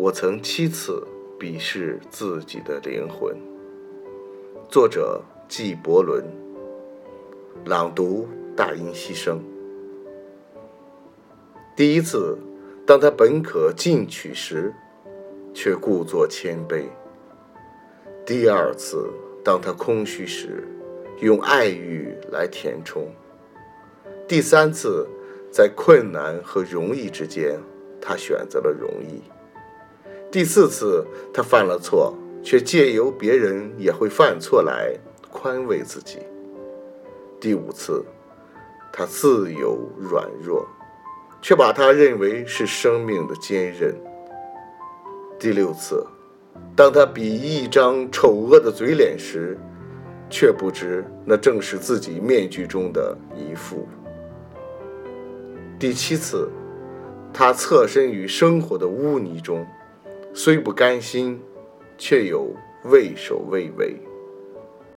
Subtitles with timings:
[0.00, 1.04] 我曾七次
[1.40, 3.36] 鄙视自己的灵魂。
[4.68, 6.22] 作者：纪伯伦。
[7.64, 9.42] 朗读：大音希声。
[11.74, 12.38] 第一次，
[12.86, 14.72] 当他本可进取时，
[15.52, 16.84] 却故作谦卑；
[18.24, 19.10] 第二次，
[19.42, 20.62] 当他空虚时，
[21.20, 23.08] 用爱欲来填充；
[24.28, 25.08] 第三次，
[25.50, 27.58] 在困难和容易之间，
[28.00, 29.20] 他选择了容易。
[30.30, 34.94] 第四次，他犯了错，却借由别人也会犯错来
[35.32, 36.18] 宽慰自己。
[37.40, 38.04] 第五次，
[38.92, 40.68] 他自由软弱，
[41.40, 43.94] 却把他认为是生命的坚韧。
[45.38, 46.06] 第六次，
[46.76, 49.56] 当他比一张丑恶的嘴脸时，
[50.28, 53.88] 却不知那正是自己面具中的一副。
[55.78, 56.50] 第七次，
[57.32, 59.66] 他侧身于生活的污泥中。
[60.32, 61.40] 虽不甘心，
[61.96, 63.96] 却又畏首畏尾。